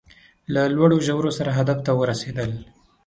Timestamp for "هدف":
1.57-1.79